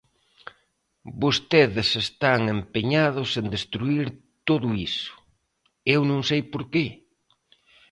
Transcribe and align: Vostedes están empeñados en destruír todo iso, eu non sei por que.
Vostedes 1.21 1.89
están 2.05 2.41
empeñados 2.57 3.29
en 3.39 3.45
destruír 3.55 4.05
todo 4.47 4.67
iso, 4.89 5.13
eu 5.95 6.01
non 6.09 6.21
sei 6.29 6.41
por 6.51 6.63
que. 6.71 6.85